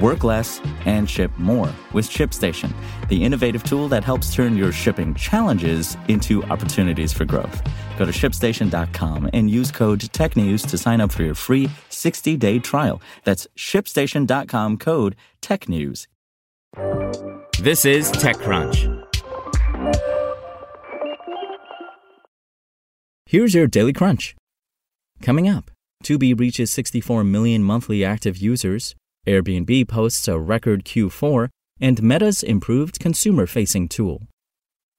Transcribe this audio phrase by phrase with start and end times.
[0.00, 2.72] Work less and ship more with ShipStation,
[3.08, 7.62] the innovative tool that helps turn your shipping challenges into opportunities for growth.
[7.96, 12.58] Go to shipstation.com and use code TechNews to sign up for your free 60 day
[12.58, 13.00] trial.
[13.22, 16.08] That's shipstation.com code TechNews.
[17.60, 19.04] This is TechCrunch.
[23.26, 24.34] Here's your Daily Crunch.
[25.22, 25.70] Coming up,
[26.02, 28.94] Tubi reaches 64 million monthly active users,
[29.26, 31.48] Airbnb posts a record Q4,
[31.80, 34.22] and Meta's improved consumer facing tool.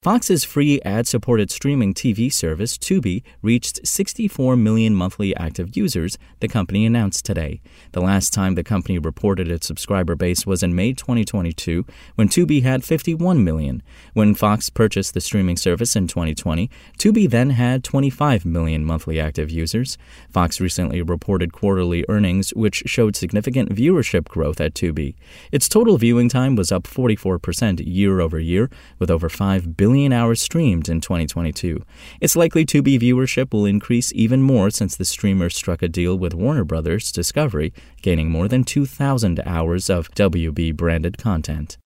[0.00, 6.46] Fox's free ad supported streaming TV service, Tubi, reached 64 million monthly active users, the
[6.46, 7.60] company announced today.
[7.90, 12.62] The last time the company reported its subscriber base was in May 2022, when Tubi
[12.62, 13.82] had 51 million.
[14.12, 19.50] When Fox purchased the streaming service in 2020, Tubi then had 25 million monthly active
[19.50, 19.98] users.
[20.30, 25.16] Fox recently reported quarterly earnings, which showed significant viewership growth at Tubi.
[25.50, 30.12] Its total viewing time was up 44% year over year, with over 5 billion billion
[30.12, 31.82] hours streamed in 2022.
[32.20, 36.34] It's likely Tubi viewership will increase even more since the streamer struck a deal with
[36.34, 37.72] Warner Brothers Discovery,
[38.02, 41.78] gaining more than 2,000 hours of WB branded content.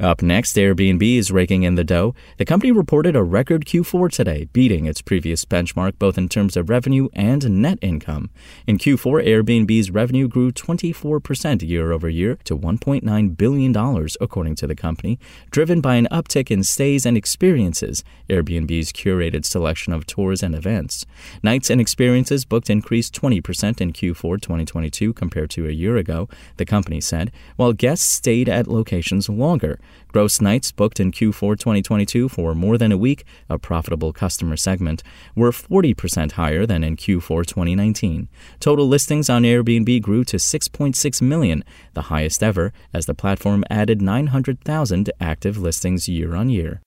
[0.00, 2.16] Up next, Airbnb is raking in the dough.
[2.36, 6.68] The company reported a record Q4 today, beating its previous benchmark both in terms of
[6.68, 8.28] revenue and net income.
[8.66, 14.74] In Q4, Airbnb's revenue grew 24% year over year to $1.9 billion, according to the
[14.74, 15.16] company,
[15.52, 21.06] driven by an uptick in stays and experiences, Airbnb's curated selection of tours and events.
[21.40, 26.64] Nights and experiences booked increased 20% in Q4 2022 compared to a year ago, the
[26.64, 29.78] company said, while guests stayed at locations longer.
[30.08, 35.02] Gross nights booked in Q4 2022 for more than a week, a profitable customer segment,
[35.34, 38.28] were 40% higher than in Q4 2019.
[38.60, 44.00] Total listings on Airbnb grew to 6.6 million, the highest ever, as the platform added
[44.00, 46.83] 900,000 active listings year on year.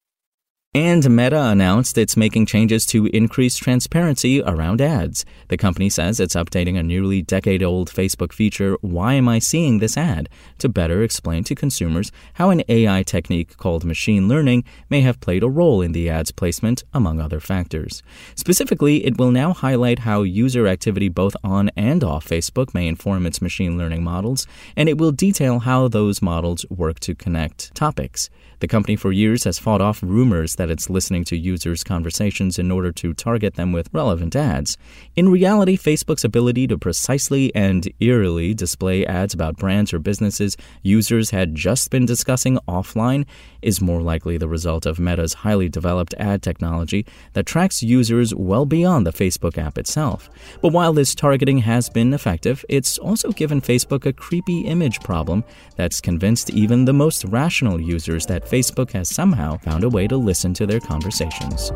[0.77, 5.25] And Meta announced it's making changes to increase transparency around ads.
[5.47, 9.79] The company says it's updating a nearly decade old Facebook feature, Why Am I Seeing
[9.79, 10.29] This Ad?
[10.59, 15.41] to better explain to consumers how an AI technique called machine learning may have played
[15.41, 18.03] a role in the ad's placement, among other factors.
[18.35, 23.25] Specifically, it will now highlight how user activity both on and off Facebook may inform
[23.25, 24.45] its machine learning models,
[24.75, 28.29] and it will detail how those models work to connect topics.
[28.59, 32.71] The company for years has fought off rumors that it's listening to users' conversations in
[32.71, 34.77] order to target them with relevant ads.
[35.15, 41.31] In reality, Facebook's ability to precisely and eerily display ads about brands or businesses users
[41.31, 43.25] had just been discussing offline
[43.61, 48.65] is more likely the result of Meta's highly developed ad technology that tracks users well
[48.65, 50.29] beyond the Facebook app itself.
[50.61, 55.43] But while this targeting has been effective, it's also given Facebook a creepy image problem
[55.75, 60.17] that's convinced even the most rational users that Facebook has somehow found a way to
[60.17, 61.71] listen to their conversations.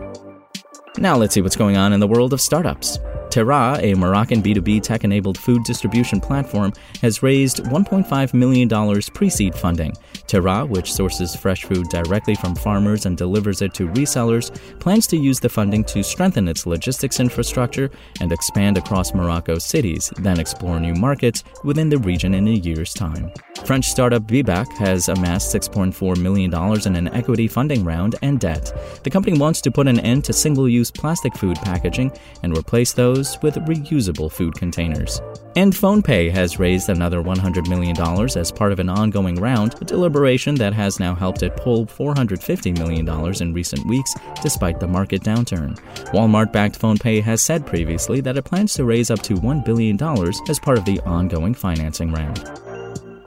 [0.97, 2.99] Now let's see what's going on in the world of startups.
[3.31, 9.55] Terra, a Moroccan B2B tech enabled food distribution platform, has raised $1.5 million pre seed
[9.55, 9.93] funding.
[10.27, 15.15] Terra, which sources fresh food directly from farmers and delivers it to resellers, plans to
[15.15, 20.81] use the funding to strengthen its logistics infrastructure and expand across Morocco's cities, then explore
[20.81, 23.31] new markets within the region in a year's time.
[23.65, 26.53] French startup Bibac has amassed $6.4 million
[26.85, 28.73] in an equity funding round and debt.
[29.03, 32.11] The company wants to put an end to single use plastic food packaging
[32.43, 35.21] and replace those with reusable food containers.
[35.55, 37.95] And PhonePe has raised another $100 million
[38.37, 42.77] as part of an ongoing round, a deliberation that has now helped it pull $450
[42.77, 43.07] million
[43.41, 45.77] in recent weeks despite the market downturn.
[46.13, 50.01] Walmart backed PhonePe has said previously that it plans to raise up to $1 billion
[50.49, 52.49] as part of the ongoing financing round.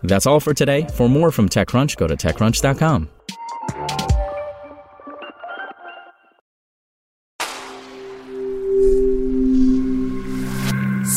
[0.02, 0.86] That's all for today.
[0.94, 3.08] For more from TechCrunch, go to TechCrunch.com.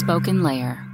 [0.07, 0.86] Spoken Layer.